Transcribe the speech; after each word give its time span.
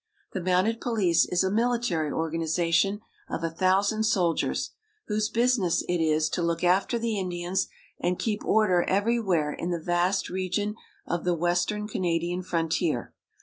The 0.33 0.41
mounted 0.41 0.81
police 0.81 1.25
is 1.27 1.43
a 1.43 1.51
military 1.51 2.11
organization 2.11 3.01
of 3.29 3.43
a 3.43 3.51
thousand 3.51 4.01
soldiers, 4.05 4.71
whose 5.05 5.29
business 5.29 5.83
it 5.83 5.99
is 6.01 6.27
to 6.29 6.41
look 6.41 6.63
after 6.63 6.97
the 6.97 7.19
Indians 7.19 7.67
and 7.99 8.17
keep 8.17 8.43
order 8.43 8.81
every 8.87 9.19
where 9.19 9.53
in 9.53 9.69
the 9.69 9.77
vast 9.79 10.27
re 10.27 10.49
gion 10.49 10.73
of 11.05 11.23
the 11.23 11.35
western 11.35 11.87
Canadian 11.87 12.41
frontier. 12.41 13.13